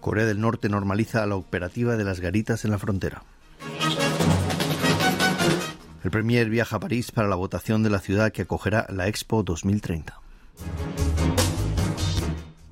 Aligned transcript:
Corea 0.00 0.24
del 0.24 0.40
Norte 0.40 0.68
normaliza 0.68 1.26
la 1.26 1.36
operativa 1.36 1.96
de 1.96 2.04
las 2.04 2.20
garitas 2.20 2.64
en 2.64 2.70
la 2.70 2.78
frontera. 2.78 3.22
El 6.02 6.10
Premier 6.10 6.48
viaja 6.48 6.76
a 6.76 6.80
París 6.80 7.12
para 7.12 7.28
la 7.28 7.36
votación 7.36 7.82
de 7.82 7.90
la 7.90 8.00
ciudad 8.00 8.32
que 8.32 8.42
acogerá 8.42 8.86
la 8.88 9.06
Expo 9.06 9.42
2030. 9.42 10.18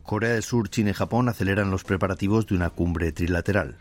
Corea 0.03 0.33
del 0.33 0.43
Sur, 0.43 0.71
China 0.71 0.91
y 0.91 0.95
Japón 0.95 1.29
aceleran 1.29 1.71
los 1.71 1.85
preparativos 1.85 2.47
de 2.47 2.55
una 2.55 2.71
cumbre 2.71 3.13
trilateral. 3.13 3.77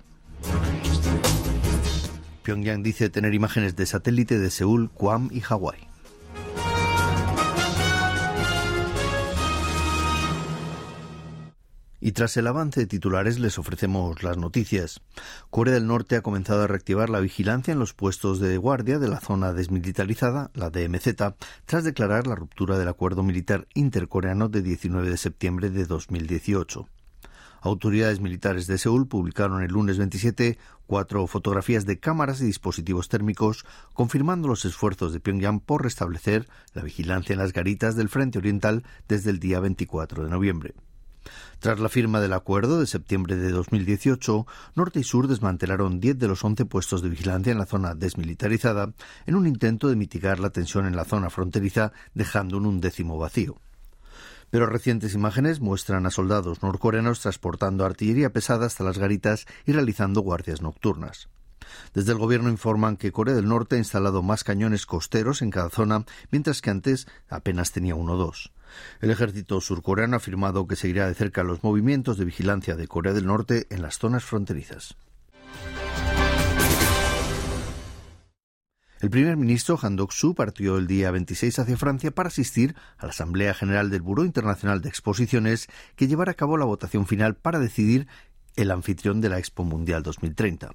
Pyongyang 2.44 2.84
dice 2.84 3.10
tener 3.10 3.34
imágenes 3.34 3.78
de 3.78 3.86
satélite 3.86 4.38
de 4.38 4.50
Seúl, 4.50 4.90
Guam 4.94 5.30
y 5.32 5.40
Hawái. 5.40 5.87
Y 12.08 12.14
tras 12.14 12.38
el 12.38 12.48
avance 12.48 12.80
de 12.80 12.88
titulares 12.88 13.38
les 13.38 13.60
ofrecemos 13.60 14.24
las 14.24 14.38
noticias. 14.38 15.02
Corea 15.50 15.74
del 15.74 15.88
Norte 15.88 16.16
ha 16.16 16.22
comenzado 16.22 16.64
a 16.64 16.68
reactivar 16.68 17.10
la 17.10 17.20
vigilancia 17.20 17.74
en 17.74 17.80
los 17.80 17.94
puestos 17.94 18.40
de 18.40 18.56
guardia 18.56 18.98
de 18.98 19.10
la 19.10 19.20
zona 19.20 19.52
desmilitarizada, 19.52 20.50
la 20.54 20.70
DMZ, 20.70 21.36
tras 21.66 21.84
declarar 21.84 22.26
la 22.26 22.36
ruptura 22.36 22.78
del 22.78 22.88
acuerdo 22.88 23.24
militar 23.24 23.68
intercoreano 23.74 24.48
de 24.48 24.62
19 24.62 25.10
de 25.10 25.18
septiembre 25.18 25.70
de 25.70 25.86
2018. 25.86 26.88
Autoridades 27.60 28.22
militares 28.22 28.68
de 28.68 28.78
Seúl 28.78 29.10
publicaron 29.10 29.62
el 29.62 29.74
lunes 29.74 29.98
27 29.98 30.58
cuatro 30.86 31.28
fotografías 31.28 31.86
de 31.86 32.00
cámaras 32.00 32.40
y 32.40 32.46
dispositivos 32.46 33.10
térmicos, 33.10 33.66
confirmando 33.92 34.48
los 34.48 34.64
esfuerzos 34.64 35.12
de 35.12 35.20
Pyongyang 35.20 35.60
por 35.60 35.84
restablecer 35.84 36.48
la 36.72 36.84
vigilancia 36.84 37.34
en 37.34 37.40
las 37.40 37.52
garitas 37.52 37.98
del 37.98 38.08
frente 38.08 38.38
oriental 38.38 38.86
desde 39.10 39.30
el 39.30 39.42
día 39.42 39.60
24 39.60 40.24
de 40.24 40.30
noviembre. 40.30 40.74
Tras 41.60 41.80
la 41.80 41.90
firma 41.90 42.22
del 42.22 42.34
acuerdo 42.34 42.80
de 42.80 42.88
septiembre 42.88 43.36
de 43.36 43.52
2018, 43.52 44.46
Norte 44.76 45.00
y 45.00 45.04
Sur 45.04 45.28
desmantelaron 45.28 46.00
10 46.00 46.20
de 46.20 46.28
los 46.28 46.44
11 46.44 46.66
puestos 46.66 47.02
de 47.02 47.10
vigilancia 47.10 47.52
en 47.52 47.58
la 47.58 47.66
zona 47.66 47.96
desmilitarizada 47.96 48.94
en 49.26 49.36
un 49.36 49.48
intento 49.48 49.88
de 49.88 49.96
mitigar 49.96 50.40
la 50.40 50.52
tensión 50.52 50.86
en 50.86 50.96
la 50.96 51.06
zona 51.06 51.30
fronteriza, 51.30 51.92
dejando 52.14 52.58
un 52.58 52.66
undécimo 52.66 53.18
vacío. 53.18 53.60
Pero 54.50 54.68
recientes 54.68 55.14
imágenes 55.14 55.60
muestran 55.60 56.06
a 56.06 56.12
soldados 56.12 56.64
norcoreanos 56.64 57.20
transportando 57.20 57.86
artillería 57.86 58.32
pesada 58.32 58.66
hasta 58.66 58.84
las 58.84 58.98
garitas 58.98 59.46
y 59.66 59.74
realizando 59.74 60.22
guardias 60.22 60.62
nocturnas. 60.62 61.30
Desde 61.94 62.12
el 62.12 62.18
gobierno 62.18 62.50
informan 62.50 62.98
que 62.98 63.12
Corea 63.12 63.36
del 63.36 63.48
Norte 63.48 63.76
ha 63.76 63.80
instalado 63.80 64.24
más 64.24 64.44
cañones 64.44 64.86
costeros 64.86 65.42
en 65.42 65.52
cada 65.52 65.70
zona, 65.70 66.06
mientras 66.32 66.62
que 66.62 66.70
antes 66.70 67.08
apenas 67.30 67.72
tenía 67.72 67.96
uno 67.96 68.14
o 68.14 68.18
dos. 68.18 68.54
El 69.02 69.12
ejército 69.12 69.62
surcoreano 69.62 70.16
ha 70.16 70.18
afirmado 70.18 70.68
que 70.68 70.76
seguirá 70.76 71.08
de 71.08 71.14
cerca 71.14 71.44
los 71.44 71.64
movimientos 71.64 72.18
de 72.18 72.26
vigilancia 72.26 72.76
de 72.76 72.88
Corea 72.88 73.14
del 73.14 73.28
Norte 73.28 73.68
en 73.70 73.82
las 73.82 73.98
zonas 73.98 74.24
fronterizas. 74.24 74.96
El 79.00 79.12
primer 79.12 79.38
ministro 79.38 79.78
Han 79.82 79.96
Dok-soo 79.96 80.34
partió 80.34 80.78
el 80.78 80.88
día 80.88 81.12
26 81.12 81.60
hacia 81.60 81.78
Francia 81.78 82.10
para 82.10 82.30
asistir 82.30 82.76
a 82.98 83.06
la 83.06 83.12
Asamblea 83.12 83.54
General 83.54 83.92
del 83.92 84.02
Buró 84.02 84.26
Internacional 84.26 84.82
de 84.82 84.90
Exposiciones 84.90 85.68
que 85.96 86.08
llevará 86.08 86.32
a 86.32 86.36
cabo 86.36 86.58
la 86.58 86.66
votación 86.66 87.06
final 87.06 87.36
para 87.36 87.60
decidir 87.60 88.08
el 88.56 88.72
anfitrión 88.72 89.22
de 89.22 89.30
la 89.30 89.38
Expo 89.38 89.64
Mundial 89.64 90.02
2030. 90.02 90.72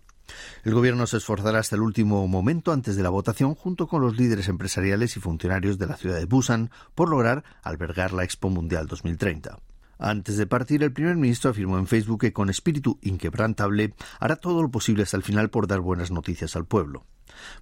El 0.65 0.75
Gobierno 0.75 1.07
se 1.07 1.17
esforzará 1.17 1.59
hasta 1.59 1.77
el 1.77 1.83
último 1.83 2.27
momento 2.29 2.73
antes 2.73 2.97
de 2.97 3.03
la 3.03 3.11
votación 3.11 3.55
junto 3.55 3.87
con 3.87 4.01
los 4.01 4.17
líderes 4.17 4.49
empresariales 4.49 5.17
y 5.17 5.21
funcionarios 5.21 5.79
de 5.79 5.87
la 5.87 5.97
ciudad 5.97 6.19
de 6.19 6.27
Busan 6.27 6.71
por 6.95 7.09
lograr 7.09 7.45
albergar 7.63 8.13
la 8.13 8.25
Expo 8.25 8.51
Mundial 8.51 8.87
2030. 8.87 9.59
Antes 9.99 10.37
de 10.37 10.49
partir, 10.49 10.83
el 10.83 10.93
primer 10.93 11.17
ministro 11.17 11.51
afirmó 11.51 11.79
en 11.79 11.87
Facebook 11.87 12.23
que 12.23 12.33
con 12.33 12.51
espíritu 12.51 12.99
inquebrantable 13.03 13.95
hará 14.19 14.35
todo 14.35 14.61
lo 14.61 14.69
posible 14.69 15.05
hasta 15.05 15.17
el 15.17 15.23
final 15.23 15.49
por 15.49 15.69
dar 15.69 15.79
buenas 15.79 16.11
noticias 16.11 16.57
al 16.57 16.67
pueblo. 16.67 17.05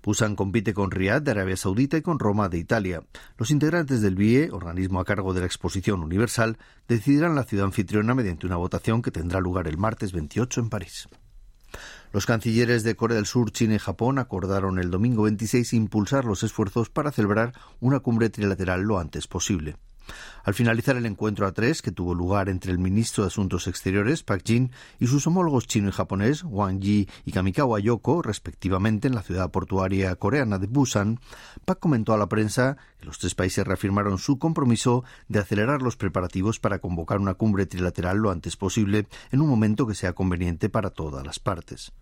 Busan 0.03 0.37
compite 0.37 0.72
con 0.72 0.91
Riyadh 0.91 1.22
de 1.22 1.32
Arabia 1.32 1.56
Saudita 1.59 1.98
y 1.98 2.03
con 2.03 2.19
Roma 2.19 2.48
de 2.48 2.56
Italia. 2.56 3.03
Los 3.37 3.50
integrantes 3.50 4.00
del 4.00 4.15
BIE, 4.15 4.50
organismo 4.53 5.00
a 5.00 5.04
cargo 5.04 5.34
de 5.34 5.41
la 5.41 5.47
Exposición 5.47 6.03
Universal, 6.03 6.56
decidirán 6.88 7.34
la 7.34 7.44
ciudad 7.44 7.66
anfitriona 7.66 8.15
mediante 8.15 8.47
una 8.47 8.56
votación 8.56 9.03
que 9.03 9.10
tendrá 9.10 9.38
lugar 9.41 9.69
el 9.69 9.77
martes 9.77 10.12
28 10.12 10.60
en 10.60 10.71
París. 10.71 11.09
Los 12.12 12.26
cancilleres 12.26 12.82
de 12.82 12.97
Corea 12.97 13.16
del 13.16 13.26
Sur, 13.26 13.53
China 13.53 13.76
y 13.76 13.78
Japón 13.78 14.19
acordaron 14.19 14.81
el 14.81 14.91
domingo 14.91 15.22
26 15.22 15.72
impulsar 15.75 16.25
los 16.25 16.43
esfuerzos 16.43 16.91
para 16.91 17.12
celebrar 17.12 17.53
una 17.78 18.00
cumbre 18.00 18.31
trilateral 18.31 18.82
lo 18.82 18.98
antes 18.98 19.28
posible. 19.28 19.76
Al 20.44 20.54
finalizar 20.54 20.97
el 20.97 21.06
encuentro 21.06 21.47
a 21.47 21.53
tres, 21.53 21.82
que 21.82 21.93
tuvo 21.93 22.15
lugar 22.15 22.48
entre 22.48 22.72
el 22.72 22.78
ministro 22.78 23.25
de 23.25 23.28
Asuntos 23.28 23.66
Exteriores, 23.66 24.22
Park 24.22 24.43
Jin, 24.44 24.71
y 24.98 25.06
sus 25.06 25.26
homólogos 25.26 25.66
chino 25.66 25.88
y 25.88 25.93
japonés, 25.93 26.44
Wang 26.44 26.81
Yi 26.81 27.09
y 27.25 27.32
Kamikawa 27.32 27.81
Yoko, 27.81 28.22
respectivamente, 28.22 29.09
en 29.09 29.15
la 29.15 29.22
ciudad 29.22 29.50
portuaria 29.50 30.15
coreana 30.16 30.59
de 30.59 30.66
Busan, 30.66 31.21
Park 31.65 31.81
comentó 31.81 32.15
a 32.15 32.19
la 32.19 32.28
prensa 32.28 32.76
que 32.98 33.06
los 33.06 33.19
tres 33.19 33.34
países 33.34 33.66
reafirmaron 33.66 34.19
su 34.19 34.38
compromiso 34.38 35.04
de 35.28 35.38
acelerar 35.38 35.82
los 35.82 35.97
preparativos 35.97 36.60
para 36.60 36.78
convocar 36.78 37.19
una 37.19 37.34
cumbre 37.34 37.66
trilateral 37.66 38.19
lo 38.19 38.31
antes 38.31 38.56
posible, 38.56 39.06
en 39.31 39.41
un 39.41 39.48
momento 39.48 39.87
que 39.87 39.94
sea 39.94 40.12
conveniente 40.12 40.69
para 40.69 40.91
todas 40.91 41.25
las 41.25 41.38
partes. 41.38 41.92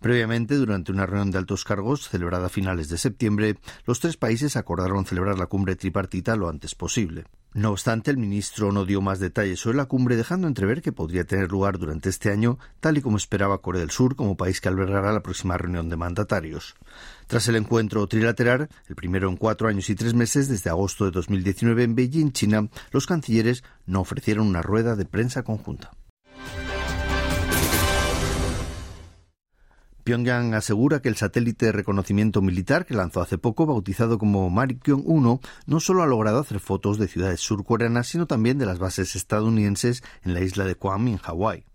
Previamente, 0.00 0.54
durante 0.54 0.92
una 0.92 1.06
reunión 1.06 1.32
de 1.32 1.38
altos 1.38 1.64
cargos 1.64 2.08
celebrada 2.08 2.46
a 2.46 2.50
finales 2.50 2.88
de 2.88 2.98
septiembre, 2.98 3.58
los 3.84 3.98
tres 3.98 4.16
países 4.16 4.56
acordaron 4.56 5.06
celebrar 5.06 5.38
la 5.38 5.46
cumbre 5.46 5.74
tripartita 5.74 6.36
lo 6.36 6.48
antes 6.48 6.74
posible. 6.76 7.24
No 7.54 7.70
obstante, 7.70 8.10
el 8.10 8.18
ministro 8.18 8.70
no 8.70 8.84
dio 8.84 9.00
más 9.00 9.18
detalles 9.18 9.58
sobre 9.58 9.78
la 9.78 9.86
cumbre, 9.86 10.16
dejando 10.16 10.46
entrever 10.46 10.82
que 10.82 10.92
podría 10.92 11.24
tener 11.24 11.50
lugar 11.50 11.78
durante 11.78 12.10
este 12.10 12.30
año, 12.30 12.58
tal 12.78 12.98
y 12.98 13.02
como 13.02 13.16
esperaba 13.16 13.62
Corea 13.62 13.80
del 13.80 13.90
Sur 13.90 14.14
como 14.14 14.36
país 14.36 14.60
que 14.60 14.68
albergará 14.68 15.12
la 15.12 15.22
próxima 15.22 15.56
reunión 15.56 15.88
de 15.88 15.96
mandatarios. 15.96 16.76
Tras 17.26 17.48
el 17.48 17.56
encuentro 17.56 18.06
trilateral, 18.06 18.68
el 18.88 18.94
primero 18.94 19.28
en 19.28 19.36
cuatro 19.36 19.66
años 19.66 19.90
y 19.90 19.96
tres 19.96 20.14
meses 20.14 20.48
desde 20.48 20.70
agosto 20.70 21.06
de 21.06 21.10
2019 21.10 21.82
en 21.82 21.94
Beijing, 21.96 22.32
China, 22.32 22.68
los 22.92 23.06
cancilleres 23.06 23.64
no 23.86 24.02
ofrecieron 24.02 24.46
una 24.46 24.62
rueda 24.62 24.94
de 24.94 25.06
prensa 25.06 25.42
conjunta. 25.42 25.90
Pyongyang 30.08 30.54
asegura 30.54 31.02
que 31.02 31.10
el 31.10 31.16
satélite 31.16 31.66
de 31.66 31.72
reconocimiento 31.72 32.40
militar 32.40 32.86
que 32.86 32.94
lanzó 32.94 33.20
hace 33.20 33.36
poco, 33.36 33.66
bautizado 33.66 34.16
como 34.16 34.48
Marikyong 34.48 35.02
1, 35.04 35.40
no 35.66 35.80
solo 35.80 36.02
ha 36.02 36.06
logrado 36.06 36.38
hacer 36.38 36.60
fotos 36.60 36.96
de 36.96 37.08
ciudades 37.08 37.40
surcoreanas, 37.40 38.06
sino 38.06 38.26
también 38.26 38.56
de 38.56 38.64
las 38.64 38.78
bases 38.78 39.14
estadounidenses 39.16 40.02
en 40.22 40.32
la 40.32 40.40
isla 40.40 40.64
de 40.64 40.72
Guam, 40.72 41.08
en 41.08 41.18
Hawái. 41.18 41.66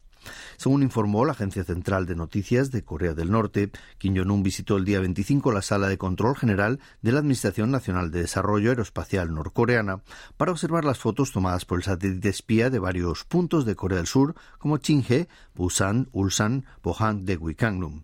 Según 0.57 0.81
informó 0.81 1.25
la 1.25 1.33
Agencia 1.33 1.63
Central 1.63 2.07
de 2.07 2.15
Noticias 2.15 2.71
de 2.71 2.83
Corea 2.83 3.13
del 3.13 3.29
Norte, 3.29 3.69
Kim 3.99 4.15
Jong-un 4.17 4.41
visitó 4.41 4.77
el 4.77 4.85
día 4.85 4.99
25 4.99 5.51
la 5.51 5.61
sala 5.61 5.87
de 5.87 5.99
control 5.99 6.35
general 6.35 6.79
de 7.03 7.11
la 7.11 7.19
Administración 7.19 7.69
Nacional 7.69 8.09
de 8.09 8.21
Desarrollo 8.21 8.71
Aeroespacial 8.71 9.31
Norcoreana 9.31 10.01
para 10.37 10.51
observar 10.51 10.85
las 10.85 10.97
fotos 10.97 11.33
tomadas 11.33 11.65
por 11.65 11.77
el 11.77 11.83
satélite 11.83 12.29
espía 12.29 12.71
de 12.71 12.79
varios 12.79 13.25
puntos 13.25 13.63
de 13.67 13.75
Corea 13.75 13.97
del 13.97 14.07
Sur 14.07 14.33
como 14.57 14.79
Chinghe, 14.79 15.27
Busan, 15.53 16.09
Ulsan, 16.13 16.65
Pohang 16.81 17.25
de 17.25 17.37
Wikangnum. 17.37 18.01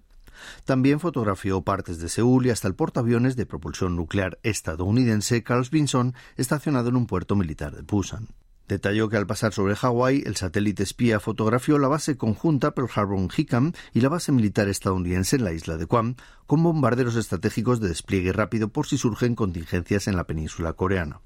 También 0.66 1.00
fotografió 1.00 1.62
partes 1.62 2.00
de 2.00 2.10
Seúl 2.10 2.46
y 2.46 2.50
hasta 2.50 2.68
el 2.68 2.76
portaaviones 2.76 3.36
de 3.36 3.46
propulsión 3.46 3.96
nuclear 3.96 4.40
estadounidense 4.44 5.44
Carl 5.44 5.68
Vinson, 5.72 6.14
estacionado 6.38 6.90
en 6.90 6.96
un 6.96 7.08
puerto 7.08 7.36
militar 7.36 7.76
de 7.76 7.82
Busan. 7.82 8.28
Detalló 8.70 9.10
que 9.10 9.18
al 9.18 9.26
pasar 9.26 9.52
sobre 9.52 9.76
Hawái, 9.76 10.22
el 10.28 10.36
satélite 10.36 10.84
espía 10.84 11.20
fotografió 11.20 11.80
la 11.80 11.88
base 11.88 12.18
conjunta 12.18 12.76
Pearl 12.76 12.90
Harbor 12.94 13.28
Hickam 13.36 13.74
y 13.94 14.02
la 14.02 14.10
base 14.10 14.32
militar 14.32 14.70
estadounidense 14.70 15.38
en 15.38 15.44
la 15.44 15.54
isla 15.54 15.76
de 15.78 15.86
Guam, 15.86 16.18
con 16.46 16.62
bombarderos 16.62 17.16
estratégicos 17.16 17.80
de 17.80 17.88
despliegue 17.88 18.32
rápido 18.32 18.70
por 18.70 18.86
si 18.86 19.00
surgen 19.00 19.34
contingencias 19.34 20.08
en 20.08 20.16
la 20.16 20.26
península 20.26 20.74
coreana. 20.74 21.20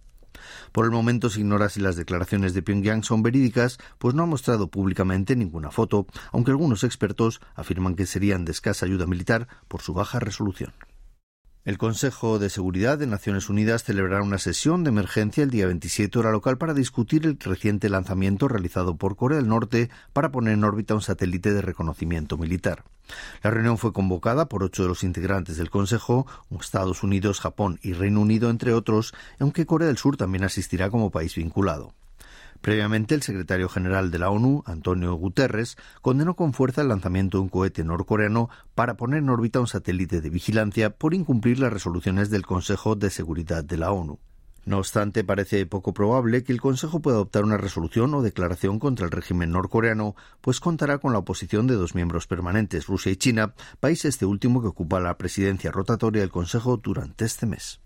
Por 0.72 0.86
el 0.86 0.92
momento 0.92 1.30
se 1.30 1.40
ignora 1.40 1.70
si 1.70 1.80
las 1.80 1.96
declaraciones 1.96 2.54
de 2.54 2.62
Pyongyang 2.62 3.04
son 3.04 3.24
verídicas, 3.24 3.78
pues 3.98 4.16
no 4.16 4.24
ha 4.24 4.28
mostrado 4.28 4.68
públicamente 4.68 5.36
ninguna 5.36 5.72
foto, 5.72 6.08
aunque 6.32 6.52
algunos 6.52 6.84
expertos 6.84 7.42
afirman 7.56 7.96
que 7.96 8.06
serían 8.06 8.46
de 8.46 8.52
escasa 8.52 8.86
ayuda 8.86 9.06
militar 9.06 9.48
por 9.68 9.82
su 9.82 9.94
baja 9.94 10.20
resolución. 10.20 10.74
El 11.66 11.78
Consejo 11.78 12.40
de 12.40 12.50
Seguridad 12.50 12.98
de 12.98 13.08
Naciones 13.08 13.48
Unidas 13.48 13.86
celebrará 13.86 14.22
una 14.22 14.38
sesión 14.38 14.84
de 14.84 14.90
emergencia 14.90 15.46
el 15.46 15.50
día 15.50 15.66
27 15.66 16.20
hora 16.20 16.34
local 16.34 16.58
para 16.58 16.74
discutir 16.74 17.26
el 17.26 17.40
reciente 17.40 17.88
lanzamiento 17.88 18.50
realizado 18.50 18.98
por 18.98 19.16
Corea 19.16 19.38
del 19.38 19.48
Norte 19.48 19.90
para 20.12 20.30
poner 20.30 20.56
en 20.56 20.66
órbita 20.66 20.94
un 20.94 21.02
satélite 21.02 21.54
de 21.54 21.62
reconocimiento 21.62 22.38
militar. 22.38 22.84
La 23.44 23.50
reunión 23.50 23.78
fue 23.78 23.94
convocada 23.94 24.50
por 24.50 24.62
ocho 24.62 24.84
de 24.84 24.90
los 24.90 25.06
integrantes 25.06 25.56
del 25.56 25.70
Consejo, 25.70 26.28
Estados 26.60 27.02
Unidos, 27.02 27.40
Japón 27.40 27.80
y 27.82 27.94
Reino 27.94 28.20
Unido, 28.20 28.50
entre 28.50 28.74
otros, 28.74 29.14
aunque 29.40 29.66
Corea 29.66 29.88
del 29.88 29.98
Sur 29.98 30.18
también 30.18 30.44
asistirá 30.44 30.90
como 30.90 31.12
país 31.12 31.34
vinculado. 31.36 31.94
Previamente, 32.64 33.14
el 33.14 33.22
secretario 33.22 33.68
general 33.68 34.10
de 34.10 34.20
la 34.20 34.30
ONU, 34.30 34.64
Antonio 34.66 35.14
Guterres, 35.16 35.76
condenó 36.02 36.38
con 36.38 36.54
fuerza 36.54 36.80
el 36.80 36.88
lanzamiento 36.88 37.38
de 37.38 37.42
un 37.42 37.50
cohete 37.50 37.84
norcoreano 37.84 38.50
para 38.74 38.96
poner 38.96 39.20
en 39.20 39.30
órbita 39.30 39.60
un 39.60 39.68
satélite 39.68 40.22
de 40.22 40.30
vigilancia 40.30 40.90
por 40.90 41.14
incumplir 41.14 41.60
las 41.60 41.74
resoluciones 41.74 42.30
del 42.30 42.46
Consejo 42.46 42.96
de 42.96 43.10
Seguridad 43.10 43.66
de 43.66 43.76
la 43.76 43.92
ONU. 43.92 44.18
No 44.64 44.78
obstante, 44.78 45.26
parece 45.26 45.66
poco 45.66 45.94
probable 45.94 46.46
que 46.46 46.54
el 46.54 46.62
Consejo 46.62 47.02
pueda 47.02 47.18
adoptar 47.18 47.44
una 47.44 47.58
resolución 47.58 48.14
o 48.14 48.22
declaración 48.22 48.80
contra 48.80 49.08
el 49.08 49.12
régimen 49.12 49.52
norcoreano, 49.52 50.16
pues 50.40 50.62
contará 50.62 51.00
con 51.00 51.12
la 51.12 51.20
oposición 51.20 51.68
de 51.68 51.76
dos 51.76 51.96
miembros 51.96 52.28
permanentes, 52.28 52.88
Rusia 52.88 53.12
y 53.12 53.18
China, 53.18 53.56
país 53.82 54.06
este 54.06 54.26
último 54.26 54.62
que 54.62 54.70
ocupa 54.70 55.02
la 55.02 55.18
presidencia 55.18 55.70
rotatoria 55.70 56.22
del 56.22 56.32
Consejo 56.32 56.78
durante 56.78 57.26
este 57.26 57.46
mes. 57.46 57.83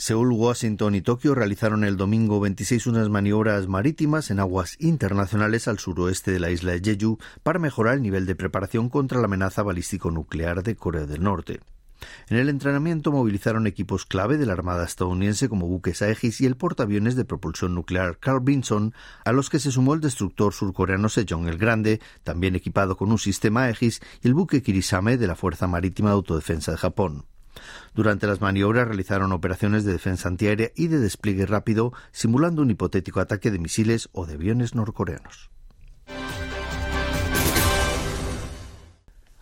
Seúl, 0.00 0.30
Washington 0.30 0.94
y 0.94 1.00
Tokio 1.00 1.34
realizaron 1.34 1.82
el 1.82 1.96
domingo 1.96 2.38
26 2.38 2.86
unas 2.86 3.08
maniobras 3.08 3.66
marítimas 3.66 4.30
en 4.30 4.38
aguas 4.38 4.76
internacionales 4.78 5.66
al 5.66 5.80
suroeste 5.80 6.30
de 6.30 6.38
la 6.38 6.52
isla 6.52 6.70
de 6.70 6.80
Jeju 6.80 7.18
para 7.42 7.58
mejorar 7.58 7.94
el 7.94 8.02
nivel 8.02 8.24
de 8.24 8.36
preparación 8.36 8.90
contra 8.90 9.18
la 9.18 9.24
amenaza 9.24 9.64
balístico-nuclear 9.64 10.62
de 10.62 10.76
Corea 10.76 11.04
del 11.04 11.24
Norte. 11.24 11.58
En 12.28 12.36
el 12.36 12.48
entrenamiento 12.48 13.10
movilizaron 13.10 13.66
equipos 13.66 14.06
clave 14.06 14.38
de 14.38 14.46
la 14.46 14.52
Armada 14.52 14.84
estadounidense 14.84 15.48
como 15.48 15.66
buques 15.66 16.00
Aegis 16.00 16.40
y 16.42 16.46
el 16.46 16.56
portaaviones 16.56 17.16
de 17.16 17.24
propulsión 17.24 17.74
nuclear 17.74 18.18
Carl 18.18 18.38
Vinson, 18.40 18.94
a 19.24 19.32
los 19.32 19.50
que 19.50 19.58
se 19.58 19.72
sumó 19.72 19.94
el 19.94 20.00
destructor 20.00 20.54
surcoreano 20.54 21.08
Sejong 21.08 21.48
el 21.48 21.58
Grande, 21.58 22.00
también 22.22 22.54
equipado 22.54 22.96
con 22.96 23.10
un 23.10 23.18
sistema 23.18 23.64
Aegis, 23.64 24.00
y 24.22 24.28
el 24.28 24.34
buque 24.34 24.62
Kirisame 24.62 25.16
de 25.16 25.26
la 25.26 25.34
Fuerza 25.34 25.66
Marítima 25.66 26.10
de 26.10 26.14
Autodefensa 26.14 26.70
de 26.70 26.78
Japón. 26.78 27.24
Durante 27.94 28.26
las 28.26 28.40
maniobras 28.40 28.88
realizaron 28.88 29.32
operaciones 29.32 29.84
de 29.84 29.92
defensa 29.92 30.28
antiaérea 30.28 30.70
y 30.76 30.88
de 30.88 30.98
despliegue 30.98 31.46
rápido, 31.46 31.92
simulando 32.12 32.62
un 32.62 32.70
hipotético 32.70 33.20
ataque 33.20 33.50
de 33.50 33.58
misiles 33.58 34.08
o 34.12 34.26
de 34.26 34.34
aviones 34.34 34.74
norcoreanos. 34.74 35.50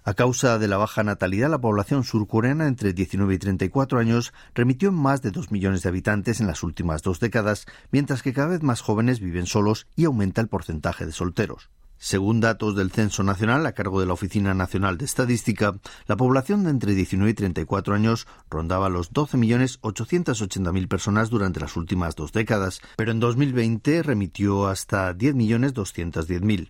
A 0.09 0.15
causa 0.15 0.61
de 0.61 0.69
la 0.69 0.77
baja 0.77 1.03
natalidad, 1.03 1.51
la 1.51 1.61
población 1.61 2.05
surcoreana 2.05 2.69
entre 2.69 2.93
19 2.93 3.35
y 3.35 3.39
34 3.39 3.99
años 3.99 4.33
remitió 4.55 4.91
en 4.91 4.95
más 4.95 5.21
de 5.21 5.33
2 5.33 5.51
millones 5.51 5.83
de 5.83 5.89
habitantes 5.89 6.41
en 6.41 6.47
las 6.47 6.63
últimas 6.63 7.03
dos 7.03 7.19
décadas, 7.19 7.67
mientras 7.91 8.23
que 8.23 8.33
cada 8.33 8.47
vez 8.47 8.63
más 8.63 8.83
jóvenes 8.83 9.19
viven 9.19 9.47
solos 9.47 9.89
y 9.97 10.05
aumenta 10.05 10.41
el 10.41 10.47
porcentaje 10.47 11.07
de 11.07 11.11
solteros. 11.11 11.71
Según 11.99 12.41
datos 12.41 12.77
del 12.77 12.91
Censo 12.91 13.23
Nacional 13.23 13.65
a 13.65 13.73
cargo 13.73 14.01
de 14.01 14.07
la 14.07 14.13
Oficina 14.13 14.55
Nacional 14.55 14.99
de 14.99 15.07
Estadística, 15.07 15.79
la 16.07 16.17
población 16.17 16.65
de 16.65 16.71
entre 16.71 16.95
19 16.95 17.31
y 17.31 17.35
34 17.35 17.95
años 17.95 18.27
rondaba 18.51 18.89
los 18.89 19.13
12.880.000 19.13 20.89
personas 20.89 21.31
durante 21.31 21.61
las 21.61 21.77
últimas 21.77 22.15
dos 22.15 22.33
décadas, 22.33 22.81
pero 22.97 23.13
en 23.13 23.21
2020 23.21 24.03
remitió 24.03 24.67
hasta 24.67 25.15
10.210.000. 25.15 26.69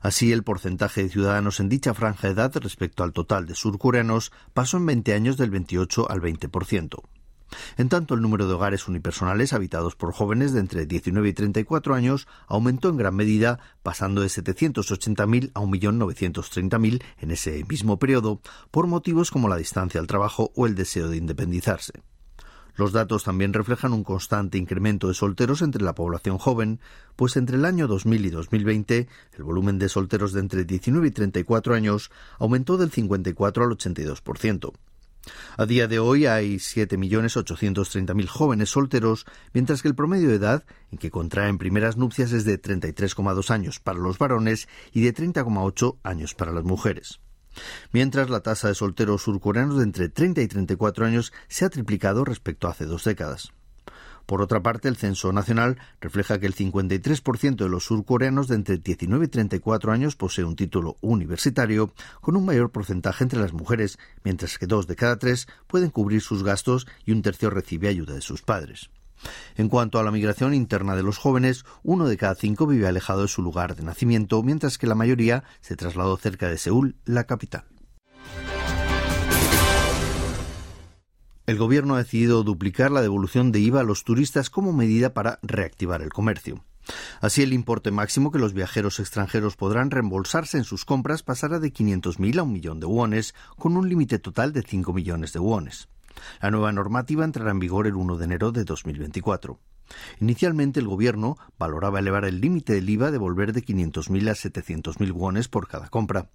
Así, 0.00 0.32
el 0.32 0.42
porcentaje 0.42 1.02
de 1.02 1.08
ciudadanos 1.08 1.60
en 1.60 1.68
dicha 1.68 1.94
franja 1.94 2.28
de 2.28 2.34
edad 2.34 2.52
respecto 2.56 3.02
al 3.02 3.12
total 3.12 3.46
de 3.46 3.54
surcoreanos 3.54 4.32
pasó 4.54 4.76
en 4.76 4.86
20 4.86 5.14
años 5.14 5.36
del 5.36 5.50
28 5.50 6.10
al 6.10 6.20
20%. 6.20 7.02
En 7.76 7.88
tanto, 7.88 8.14
el 8.14 8.22
número 8.22 8.46
de 8.46 8.54
hogares 8.54 8.88
unipersonales 8.88 9.52
habitados 9.52 9.94
por 9.94 10.12
jóvenes 10.12 10.52
de 10.52 10.60
entre 10.60 10.86
19 10.86 11.28
y 11.28 11.32
34 11.32 11.94
años 11.94 12.26
aumentó 12.46 12.88
en 12.88 12.96
gran 12.96 13.14
medida, 13.14 13.58
pasando 13.82 14.20
de 14.20 14.28
780.000 14.28 15.52
a 15.54 15.60
1.930.000 15.60 17.02
en 17.18 17.30
ese 17.30 17.64
mismo 17.68 17.98
periodo, 17.98 18.40
por 18.70 18.86
motivos 18.86 19.30
como 19.30 19.48
la 19.48 19.56
distancia 19.56 20.00
al 20.00 20.06
trabajo 20.06 20.52
o 20.54 20.66
el 20.66 20.74
deseo 20.74 21.08
de 21.08 21.16
independizarse. 21.16 21.92
Los 22.76 22.92
datos 22.92 23.24
también 23.24 23.54
reflejan 23.54 23.94
un 23.94 24.04
constante 24.04 24.58
incremento 24.58 25.08
de 25.08 25.14
solteros 25.14 25.62
entre 25.62 25.82
la 25.82 25.94
población 25.94 26.36
joven, 26.36 26.78
pues 27.16 27.38
entre 27.38 27.56
el 27.56 27.64
año 27.64 27.86
2000 27.88 28.26
y 28.26 28.30
2020 28.30 29.08
el 29.32 29.42
volumen 29.42 29.78
de 29.78 29.88
solteros 29.88 30.34
de 30.34 30.40
entre 30.40 30.64
19 30.64 31.08
y 31.08 31.10
34 31.10 31.74
años 31.74 32.10
aumentó 32.38 32.76
del 32.76 32.90
54 32.90 33.64
al 33.64 33.70
82%. 33.70 34.72
A 35.56 35.66
día 35.66 35.88
de 35.88 35.98
hoy 35.98 36.26
hay 36.26 36.56
7.830.000 36.56 38.26
jóvenes 38.26 38.70
solteros, 38.70 39.26
mientras 39.52 39.82
que 39.82 39.88
el 39.88 39.94
promedio 39.94 40.28
de 40.28 40.36
edad 40.36 40.64
en 40.90 40.98
que 40.98 41.10
contraen 41.10 41.58
primeras 41.58 41.96
nupcias 41.96 42.32
es 42.32 42.44
de 42.44 42.60
33,2 42.60 43.50
años 43.50 43.80
para 43.80 43.98
los 43.98 44.18
varones 44.18 44.68
y 44.92 45.02
de 45.02 45.14
30,8 45.14 45.98
años 46.02 46.34
para 46.34 46.52
las 46.52 46.64
mujeres. 46.64 47.20
Mientras 47.92 48.30
la 48.30 48.40
tasa 48.40 48.68
de 48.68 48.74
solteros 48.74 49.22
surcoreanos 49.22 49.78
de 49.78 49.84
entre 49.84 50.08
30 50.08 50.42
y 50.42 50.48
34 50.48 51.06
años 51.06 51.32
se 51.48 51.64
ha 51.64 51.70
triplicado 51.70 52.24
respecto 52.24 52.68
a 52.68 52.72
hace 52.72 52.84
dos 52.84 53.04
décadas. 53.04 53.52
Por 54.26 54.42
otra 54.42 54.60
parte, 54.60 54.88
el 54.88 54.96
Censo 54.96 55.32
Nacional 55.32 55.78
refleja 56.00 56.38
que 56.38 56.46
el 56.46 56.54
53% 56.54 57.56
de 57.56 57.68
los 57.68 57.84
surcoreanos 57.84 58.48
de 58.48 58.56
entre 58.56 58.78
19 58.78 59.26
y 59.26 59.28
34 59.28 59.92
años 59.92 60.16
posee 60.16 60.44
un 60.44 60.56
título 60.56 60.96
universitario, 61.00 61.92
con 62.20 62.36
un 62.36 62.44
mayor 62.44 62.70
porcentaje 62.70 63.22
entre 63.22 63.40
las 63.40 63.52
mujeres, 63.52 63.98
mientras 64.24 64.58
que 64.58 64.66
dos 64.66 64.88
de 64.88 64.96
cada 64.96 65.16
tres 65.16 65.46
pueden 65.68 65.90
cubrir 65.90 66.20
sus 66.20 66.42
gastos 66.42 66.88
y 67.04 67.12
un 67.12 67.22
tercio 67.22 67.50
recibe 67.50 67.88
ayuda 67.88 68.14
de 68.14 68.20
sus 68.20 68.42
padres. 68.42 68.90
En 69.56 69.68
cuanto 69.68 69.98
a 69.98 70.02
la 70.02 70.10
migración 70.10 70.54
interna 70.54 70.96
de 70.96 71.02
los 71.02 71.18
jóvenes, 71.18 71.64
uno 71.82 72.06
de 72.06 72.16
cada 72.16 72.34
cinco 72.34 72.66
vive 72.66 72.88
alejado 72.88 73.22
de 73.22 73.28
su 73.28 73.42
lugar 73.42 73.76
de 73.76 73.84
nacimiento, 73.84 74.42
mientras 74.42 74.76
que 74.76 74.86
la 74.86 74.94
mayoría 74.94 75.44
se 75.60 75.76
trasladó 75.76 76.16
cerca 76.16 76.48
de 76.48 76.58
Seúl, 76.58 76.96
la 77.04 77.24
capital. 77.24 77.64
El 81.46 81.58
gobierno 81.58 81.94
ha 81.94 81.98
decidido 81.98 82.42
duplicar 82.42 82.90
la 82.90 83.02
devolución 83.02 83.52
de 83.52 83.60
IVA 83.60 83.80
a 83.80 83.84
los 83.84 84.02
turistas 84.02 84.50
como 84.50 84.72
medida 84.72 85.14
para 85.14 85.38
reactivar 85.42 86.02
el 86.02 86.12
comercio. 86.12 86.64
Así, 87.20 87.42
el 87.42 87.52
importe 87.52 87.92
máximo 87.92 88.32
que 88.32 88.40
los 88.40 88.52
viajeros 88.52 88.98
extranjeros 88.98 89.54
podrán 89.54 89.92
reembolsarse 89.92 90.58
en 90.58 90.64
sus 90.64 90.84
compras 90.84 91.22
pasará 91.22 91.60
de 91.60 91.72
500.000 91.72 92.38
a 92.38 92.42
un 92.42 92.52
millón 92.52 92.80
de 92.80 92.86
wones, 92.86 93.32
con 93.56 93.76
un 93.76 93.88
límite 93.88 94.18
total 94.18 94.52
de 94.52 94.62
5 94.62 94.92
millones 94.92 95.32
de 95.32 95.38
wones. 95.38 95.88
La 96.40 96.50
nueva 96.50 96.72
normativa 96.72 97.24
entrará 97.24 97.52
en 97.52 97.60
vigor 97.60 97.86
el 97.86 97.94
1 97.94 98.16
de 98.16 98.24
enero 98.24 98.50
de 98.50 98.64
2024. 98.64 99.60
Inicialmente 100.20 100.80
el 100.80 100.88
gobierno 100.88 101.36
valoraba 101.58 101.98
elevar 101.98 102.24
el 102.24 102.40
límite 102.40 102.74
del 102.74 102.88
IVA 102.88 103.10
de 103.10 103.18
volver 103.18 103.52
de 103.52 103.64
500.000 103.64 104.30
a 104.30 104.34
700.000 104.34 105.12
wones 105.12 105.48
por 105.48 105.68
cada 105.68 105.88
compra. 105.88 106.28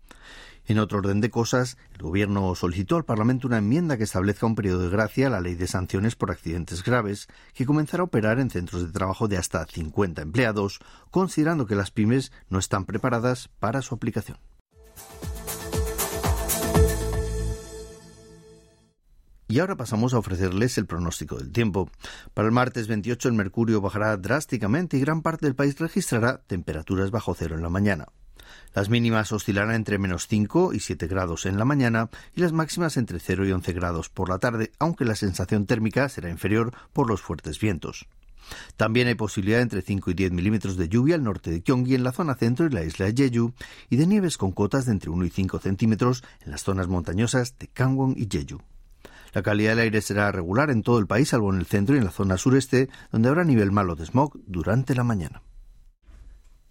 En 0.67 0.77
otro 0.79 0.99
orden 0.99 1.21
de 1.21 1.29
cosas, 1.29 1.77
el 1.95 2.03
Gobierno 2.03 2.53
solicitó 2.55 2.95
al 2.95 3.03
Parlamento 3.03 3.47
una 3.47 3.57
enmienda 3.57 3.97
que 3.97 4.03
establezca 4.03 4.45
un 4.45 4.55
periodo 4.55 4.83
de 4.83 4.89
gracia 4.89 5.27
a 5.27 5.29
la 5.29 5.41
ley 5.41 5.55
de 5.55 5.67
sanciones 5.67 6.15
por 6.15 6.31
accidentes 6.31 6.83
graves, 6.83 7.27
que 7.53 7.65
comenzará 7.65 8.01
a 8.01 8.05
operar 8.05 8.39
en 8.39 8.49
centros 8.49 8.85
de 8.85 8.91
trabajo 8.91 9.27
de 9.27 9.37
hasta 9.37 9.65
50 9.65 10.21
empleados, 10.21 10.79
considerando 11.09 11.65
que 11.65 11.75
las 11.75 11.91
pymes 11.91 12.31
no 12.49 12.59
están 12.59 12.85
preparadas 12.85 13.49
para 13.59 13.81
su 13.81 13.95
aplicación. 13.95 14.37
Y 19.51 19.59
ahora 19.59 19.75
pasamos 19.75 20.13
a 20.13 20.17
ofrecerles 20.17 20.77
el 20.77 20.85
pronóstico 20.85 21.35
del 21.35 21.51
tiempo. 21.51 21.89
Para 22.33 22.47
el 22.47 22.53
martes 22.53 22.87
28 22.87 23.27
el 23.27 23.33
mercurio 23.33 23.81
bajará 23.81 24.15
drásticamente 24.15 24.95
y 24.95 25.01
gran 25.01 25.21
parte 25.21 25.45
del 25.45 25.55
país 25.55 25.77
registrará 25.77 26.37
temperaturas 26.47 27.11
bajo 27.11 27.33
cero 27.33 27.57
en 27.57 27.61
la 27.61 27.67
mañana. 27.67 28.07
Las 28.73 28.87
mínimas 28.87 29.33
oscilarán 29.33 29.75
entre 29.75 29.97
menos 29.97 30.27
5 30.27 30.71
y 30.73 30.79
7 30.79 31.05
grados 31.07 31.45
en 31.45 31.57
la 31.57 31.65
mañana 31.65 32.09
y 32.33 32.39
las 32.39 32.53
máximas 32.53 32.95
entre 32.95 33.19
0 33.19 33.45
y 33.45 33.51
11 33.51 33.73
grados 33.73 34.07
por 34.07 34.29
la 34.29 34.39
tarde, 34.39 34.71
aunque 34.79 35.03
la 35.03 35.15
sensación 35.15 35.65
térmica 35.65 36.07
será 36.07 36.29
inferior 36.29 36.73
por 36.93 37.09
los 37.09 37.21
fuertes 37.21 37.59
vientos. 37.59 38.07
También 38.77 39.09
hay 39.09 39.15
posibilidad 39.15 39.59
entre 39.59 39.81
5 39.81 40.11
y 40.11 40.13
10 40.13 40.31
milímetros 40.31 40.77
de 40.77 40.87
lluvia 40.87 41.15
al 41.15 41.23
norte 41.23 41.51
de 41.51 41.59
Gyeonggi 41.59 41.95
en 41.95 42.05
la 42.05 42.13
zona 42.13 42.35
centro 42.35 42.67
y 42.67 42.69
la 42.69 42.85
isla 42.85 43.07
de 43.07 43.15
Jeju 43.17 43.51
y 43.89 43.97
de 43.97 44.07
nieves 44.07 44.37
con 44.37 44.53
cotas 44.53 44.85
de 44.85 44.93
entre 44.93 45.09
1 45.09 45.25
y 45.25 45.29
5 45.29 45.59
centímetros 45.59 46.23
en 46.39 46.51
las 46.51 46.63
zonas 46.63 46.87
montañosas 46.87 47.57
de 47.59 47.69
Gangwon 47.75 48.13
y 48.15 48.29
Jeju. 48.31 48.61
La 49.33 49.43
calidad 49.43 49.71
del 49.71 49.79
aire 49.79 50.01
será 50.01 50.31
regular 50.31 50.69
en 50.69 50.83
todo 50.83 50.99
el 50.99 51.07
país, 51.07 51.29
salvo 51.29 51.53
en 51.53 51.59
el 51.59 51.65
centro 51.65 51.95
y 51.95 51.99
en 51.99 52.05
la 52.05 52.11
zona 52.11 52.37
sureste, 52.37 52.89
donde 53.11 53.29
habrá 53.29 53.43
nivel 53.43 53.71
malo 53.71 53.95
de 53.95 54.05
smog 54.05 54.37
durante 54.45 54.95
la 54.95 55.03
mañana. 55.03 55.41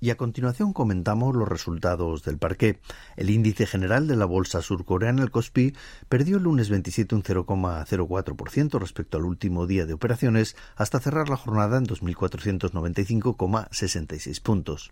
Y 0.02 0.08
a 0.08 0.16
continuación 0.16 0.72
comentamos 0.72 1.36
los 1.36 1.46
resultados 1.46 2.24
del 2.24 2.38
parqué. 2.38 2.80
El 3.16 3.28
índice 3.28 3.66
general 3.66 4.06
de 4.06 4.16
la 4.16 4.24
bolsa 4.24 4.62
surcoreana, 4.62 5.22
el 5.22 5.30
Kospi, 5.30 5.74
perdió 6.08 6.38
el 6.38 6.44
lunes 6.44 6.70
27 6.70 7.14
un 7.14 7.22
0,04% 7.22 8.78
respecto 8.78 9.18
al 9.18 9.26
último 9.26 9.66
día 9.66 9.84
de 9.84 9.92
operaciones 9.92 10.56
hasta 10.74 11.00
cerrar 11.00 11.28
la 11.28 11.36
jornada 11.36 11.76
en 11.76 11.84
2.495,66 11.84 14.42
puntos. 14.42 14.90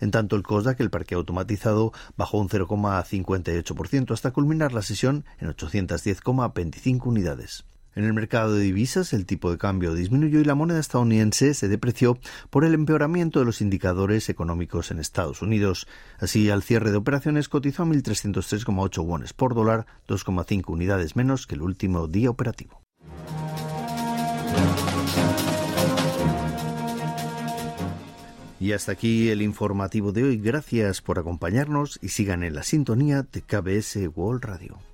En 0.00 0.12
tanto, 0.12 0.36
el 0.36 0.44
Kosdaq, 0.44 0.80
el 0.80 0.90
parque 0.90 1.16
automatizado, 1.16 1.92
bajó 2.16 2.38
un 2.38 2.48
0,58% 2.48 4.12
hasta 4.12 4.30
culminar 4.30 4.72
la 4.72 4.82
sesión 4.82 5.24
en 5.40 5.48
810,25 5.48 7.06
unidades. 7.06 7.64
En 7.96 8.04
el 8.04 8.12
mercado 8.12 8.54
de 8.54 8.62
divisas 8.62 9.12
el 9.12 9.24
tipo 9.24 9.50
de 9.50 9.58
cambio 9.58 9.94
disminuyó 9.94 10.40
y 10.40 10.44
la 10.44 10.54
moneda 10.54 10.80
estadounidense 10.80 11.54
se 11.54 11.68
depreció 11.68 12.18
por 12.50 12.64
el 12.64 12.74
empeoramiento 12.74 13.38
de 13.38 13.44
los 13.44 13.60
indicadores 13.60 14.28
económicos 14.28 14.90
en 14.90 14.98
Estados 14.98 15.42
Unidos. 15.42 15.86
Así, 16.18 16.50
al 16.50 16.62
cierre 16.62 16.90
de 16.90 16.96
operaciones 16.96 17.48
cotizó 17.48 17.84
a 17.84 17.86
1.303,8 17.86 19.04
wones 19.04 19.32
por 19.32 19.54
dólar, 19.54 19.86
2,5 20.08 20.64
unidades 20.68 21.14
menos 21.14 21.46
que 21.46 21.54
el 21.54 21.62
último 21.62 22.08
día 22.08 22.30
operativo. 22.30 22.82
Y 28.58 28.72
hasta 28.72 28.92
aquí 28.92 29.28
el 29.28 29.42
informativo 29.42 30.10
de 30.12 30.24
hoy. 30.24 30.38
Gracias 30.38 31.02
por 31.02 31.18
acompañarnos 31.18 31.98
y 32.00 32.08
sigan 32.08 32.42
en 32.42 32.54
la 32.54 32.62
sintonía 32.62 33.22
de 33.22 33.42
KBS 33.42 34.08
World 34.16 34.42
Radio. 34.42 34.93